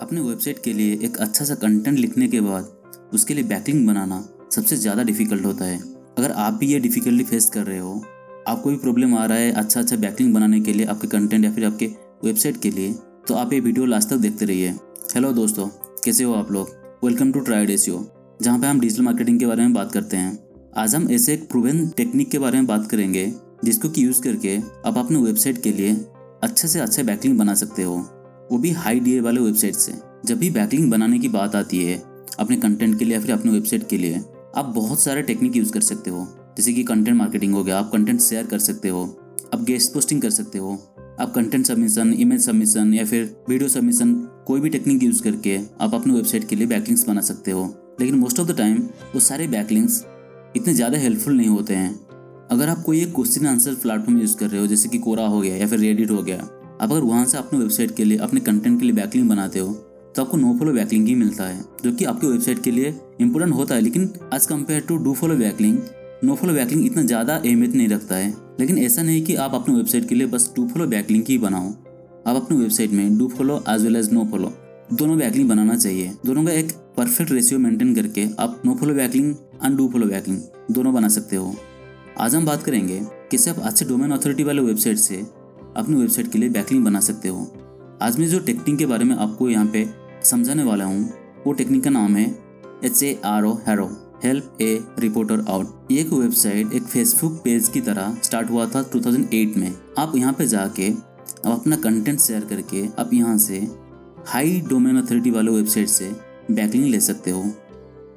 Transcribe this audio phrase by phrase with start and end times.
[0.00, 2.64] अपने वेबसाइट के लिए एक अच्छा सा कंटेंट लिखने के बाद,
[3.14, 5.78] उसके लिए बैकलिंग बनाना सबसे ज़्यादा डिफ़िकल्ट होता है।
[6.18, 7.94] अगर आप भी ये डिफ़िकल्टी फेस कर रहे हो,
[8.48, 11.50] आपको भी प्रॉब्लम आ रहा है अच्छा अच्छा बैकलिंग बनाने के लिए आपके कंटेंट या
[11.52, 11.86] फिर आपके
[12.24, 12.92] वेबसाइट के लिए
[13.28, 14.70] तो आप ये वीडियो लास्ट तक देखते रहिए।
[15.14, 15.66] हेलो दोस्तों,
[16.04, 16.70] कैसे हो आप लोग?
[17.04, 18.06] वेलकम टू ट्राइड एसियो
[18.42, 20.38] जहाँ पे हम डिजिटल मार्केटिंग के बारे में बात करते हैं।
[20.76, 23.32] आज हम ऐसे एक प्रूवन टेक्निक के बारे में बात करेंगे,
[23.64, 24.56] जिसको कि यूज़ करके
[24.88, 25.92] आप अपने वेबसाइट के लिए
[26.42, 27.98] अच्छे से अच्छे बैकलिंग बना सकते हो।
[28.50, 29.92] वो भी हाई डी वाले वेबसाइट से।
[30.26, 32.02] जब भी बैकलिंग बनाने की बात आती है,
[32.38, 34.22] अपने कंटेंट के लिए या फिर अपने वेबसाइट के लिए,
[34.56, 37.90] आप बहुत सारे टेक्निक यूज़ कर सकते हो। जैसे कि कंटेंट मार्केटिंग हो गया, आप
[37.92, 39.04] कंटेंट शेयर कर सकते हो,
[39.54, 40.72] आप गेस्ट पोस्टिंग कर सकते हो,
[41.20, 44.14] आप कंटेंट सबमिशन इमेज सबमिशन या फिर वीडियो सबमिशन
[44.46, 47.64] कोई भी टेक्निक यूज़ करके आप अपने वेबसाइट के लिए बैकलिंग्स बना सकते हो।
[48.00, 48.78] लेकिन मोस्ट ऑफ़ द टाइम
[49.14, 50.04] वो सारे बैकलिंग्स
[50.56, 51.94] इतने ज़्यादा हेल्पफुल नहीं होते हैं।
[52.50, 55.40] अगर आप कोई एक क्वेश्चन आंसर प्लेटफॉर्म यूज़ कर रहे हो, जैसे कि कोरा हो
[55.40, 56.48] गया या फिर रेडिट हो गया
[56.80, 59.72] आप अगर वहाँ से अपने वेबसाइट के लिए, अपने कंटेंट के लिए बैकलिंग बनाते हो
[60.16, 63.54] तो आपको नो फॉलो बैकलिंग ही मिलता है, जो कि आपके वेबसाइट के लिए इंपॉर्टेंट
[63.54, 65.78] होता है। लेकिन as compare to do follow backlink
[66.24, 69.74] no follow backlink इतना ज़्यादा अहमियत नहीं रखता है। लेकिन ऐसा नहीं कि आप अपने
[69.74, 71.68] वेबसाइट के लिए बस डू फॉलो बैकलिंग ही बनाओ।
[72.26, 74.52] आप अपने वेबसाइट में do follow as well as no follow
[74.92, 79.34] दोनों बैकलिंग बनाना चाहिए। दोनों का एक परफेक्ट रेशियो मेंटेन करके आप no follow backlink
[79.64, 81.54] and do follow backlink दोनों बना सकते हो।
[82.18, 83.00] आज हम बात करेंगे,
[83.30, 85.22] कैसे आप अच्छे डोमेन अथॉरिटी वाले वेबसाइट से
[85.76, 87.46] अपनी वेबसाइट के लिए बैकलिंग बना सकते हो।
[88.02, 89.88] आज मैं जो टेक्निक के बारे में आपको यहाँ पे
[90.24, 91.08] समझाने वाला हूँ,
[91.46, 92.24] वो टेक्निक का नाम है
[92.84, 93.86] H A R O haro
[94.24, 98.82] help a reporter out ये एक वेबसाइट, एक फेसबुक पेज की तरह स्टार्ट हुआ था
[98.90, 103.58] 2008 में। आप यहाँ पे जाके आप अपना कंटेंट शेयर करके, आप यहाँ से
[104.28, 106.10] हाई डोमेन अथॉरिटी वाले वेबसाइट से
[106.50, 107.44] बैकलिंग ले सकते हो।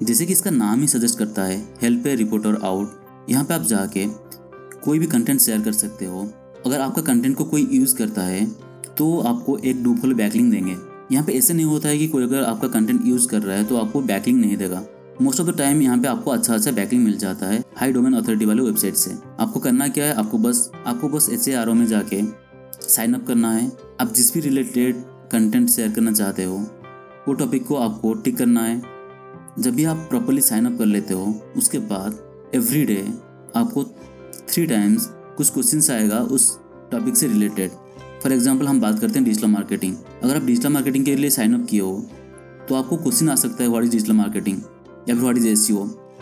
[0.04, 3.62] जैसे कि इसका नाम ही सजेस्ट करता है हेल्प ए रिपोर्टर आउट यहाँ पे आप
[3.64, 4.06] जाके
[4.80, 6.24] कोई भी कंटेंट शेयर कर सकते हो।
[6.66, 8.46] अगर आपका कंटेंट को कोई यूज़ करता है
[8.98, 10.76] तो आपको एक डू फॉलो बैकलिंग देंगे।
[11.12, 13.64] यहाँ पे ऐसे नहीं होता है कि कोई अगर आपका कंटेंट यूज़ कर रहा है
[13.64, 14.84] तो आपको बैकलिंग नहीं देगा।
[15.22, 18.14] मोस्ट ऑफ़ द टाइम यहाँ पे आपको अच्छा अच्छा बैकलिंग मिल जाता है हाई डोमेन
[18.14, 20.14] अथॉरिटी वाले वेबसाइट से। आपको करना क्या है?
[20.14, 22.22] आपको बस आपको बस एच में जाके
[22.88, 23.72] साइन अप करना है।
[24.02, 26.58] आप जिस भी रिलेटेड कंटेंट शेयर करना चाहते हो,
[27.28, 28.82] वो टॉपिक को आपको टिक करना है।
[29.60, 33.08] जब भी आप प्रॉपरली साइन अप कर लेते हो, उसके बाद एवरी डे
[33.56, 33.84] आपको
[34.50, 36.52] थ्री टाइम्स कुछ क्वेश्चन आएगा उस
[36.94, 37.72] टॉपिक से रिलेटेड
[38.24, 41.54] फॉर एग्ज़ाम्पल हम बात करते हैं डिजिटल मार्केटिंग अगर आप डिजिटल मार्केटिंग के लिए साइन
[41.54, 41.94] अप किए हो
[42.70, 44.58] तो आपको क्वेश्चन आ सकता है व्हाट इज़ डिजिटल मार्केटिंग
[45.10, 45.70] या फिर व्हाट इज़ एस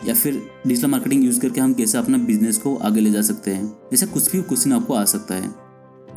[0.08, 3.52] या फिर डिजिटल मार्केटिंग यूज़ करके हम कैसे अपना बिज़नेस को आगे ले जा सकते
[3.52, 3.72] हैं?
[3.94, 5.50] ऐसा कुछ भी क्वेश्चन आपको आ सकता है।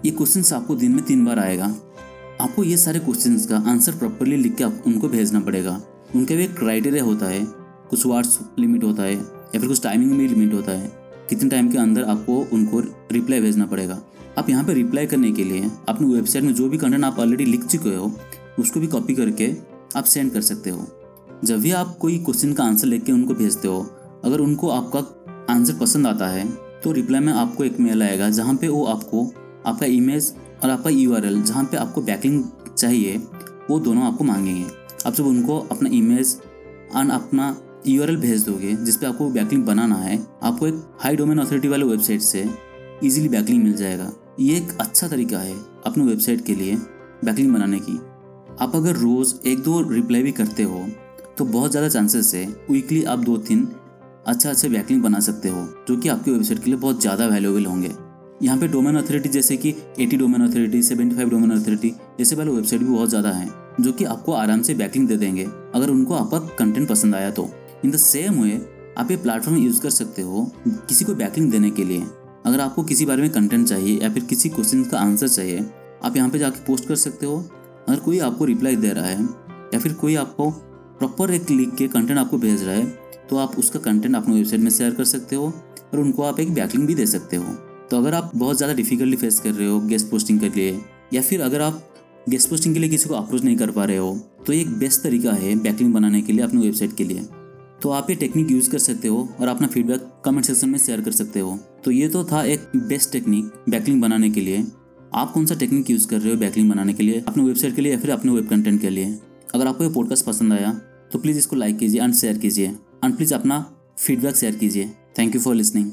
[0.04, 1.64] ये क्वेश्चन आपको दिन में तीन बार आएगा।
[2.40, 5.80] आपको ये सारे क्वेश्चन का आंसर प्रॉपरली लिख के आप उनको भेजना पड़ेगा।
[6.14, 7.44] उनका भी एक क्राइटेरिया होता है।
[7.90, 10.92] कुछ वार्ड्स लिमिट होता है, या फिर कुछ टाइमिंग में लिमिट होता है।
[11.30, 12.80] कितने टाइम के अंदर आपको उनको
[13.12, 14.00] रिप्लाई भेजना पड़ेगा।
[14.38, 17.44] आप यहाँ पे रिप्लाई करने के लिए अपनी वेबसाइट में जो भी कंटेंट आप ऑलरेडी
[17.44, 18.10] लिख चुके हो,
[18.58, 19.50] उसको भी कॉपी करके
[19.96, 20.86] आप सेंड कर सकते हो।
[21.44, 23.80] जब भी आप कोई क्वेश्चन का आंसर लेके उनको भेजते हो,
[24.24, 25.00] अगर उनको आपका
[25.52, 26.46] आंसर पसंद आता है
[26.82, 29.24] तो रिप्लाई में आपको एक मेल आएगा जहाँ पे वो आपको
[29.66, 33.16] आपका इमेज और आपका यू आर एल जहाँ पर आपको बैकिंग चाहिए,
[33.70, 34.64] वो दोनों आपको मांगेंगे।
[35.06, 36.36] आप जब उनको अपना इमेज
[36.96, 37.56] एंड अपना
[37.86, 41.38] यू आर एल भेज दोगे, जिस पर आपको बैकलिंग बनाना है, आपको एक हाई डोमेन
[41.38, 42.48] अथॉरिटी वाले वेबसाइट से
[43.04, 45.54] ईजिली बैकलिंग मिल जाएगा। ये एक अच्छा तरीका है
[45.86, 46.76] अपनी वेबसाइट के लिए
[47.24, 47.92] बैकलिंग बनाने की।
[48.60, 50.86] आप अगर रोज़ एक दो रिप्लाई भी करते हो
[51.38, 53.66] तो बहुत ज़्यादा चांसेस है वीकली आप दो तीन
[54.26, 57.66] अच्छा अच्छा बैकलिंग बना सकते हो, जो कि आपकी वेबसाइट के लिए बहुत ज़्यादा वैल्यूएबल
[57.66, 57.90] होंगे।
[58.42, 62.82] यहाँ पे डोमेन अथॉरिटी जैसे कि 80 डोमेन अथॉरिटी 75 डोमेन अथॉरिटी जैसे वाले वेबसाइट
[62.82, 66.38] भी बहुत ज़्यादा हैं, जो कि आपको आराम से बैकलिंग दे देंगे, अगर उनको आपका
[66.58, 67.48] कंटेंट पसंद आया तो।
[67.84, 68.60] इन द सेम वे
[68.98, 72.06] आप ये प्लेटफॉर्म यूज़ कर सकते हो किसी को बैकलिंग देने के लिए।
[72.44, 75.64] अगर आपको किसी बारे में कंटेंट चाहिए या फिर किसी क्वेश्चन का आंसर चाहिए,
[76.04, 77.38] आप यहाँ पे जाके पोस्ट कर सकते हो।
[77.88, 79.22] अगर कोई आपको रिप्लाई दे रहा है
[79.74, 80.50] या फिर कोई आपको
[80.98, 82.86] प्रॉपर एक लिख के कंटेंट आपको भेज रहा है
[83.30, 85.46] तो आप उसका कंटेंट अपने वेबसाइट में शेयर कर सकते हो
[85.84, 87.52] और उनको आप एक बैकलिंग भी दे सकते हो।
[87.90, 90.80] तो अगर आप बहुत ज़्यादा डिफिकल्टी फेस कर रहे हो गेस्ट पोस्टिंग के लिए,
[91.14, 91.82] या फिर अगर आप
[92.28, 94.14] गेस्ट पोस्टिंग के लिए किसी को अप्रोच नहीं कर पा रहे हो
[94.46, 97.26] तो एक बेस्ट तरीका है बैकलिंग बनाने के लिए अपनी वेबसाइट के लिए।
[97.84, 101.00] तो आप ये टेक्निक यूज़ कर सकते हो और अपना फीडबैक कमेंट सेक्शन में शेयर
[101.00, 104.64] कर सकते हो। तो ये तो था एक बेस्ट टेक्निक बैकलिंग बनाने के लिए।
[105.14, 107.22] आप कौन सा टेक्निक यूज़ कर रहे हो बैकलिंग बनाने के लिए?
[107.28, 109.18] अपने वेबसाइट के लिए या फिर अपने वेब कंटेंट के लिए?
[109.54, 110.72] अगर आपको ये पॉडकास्ट पसंद आया
[111.12, 112.68] तो प्लीज़ इसको लाइक कीजिए एंड शेयर कीजिए।
[113.04, 113.60] एंड प्लीज़ अपना
[113.98, 115.90] फीडबैक शेयर कीजिए। Thank you for listening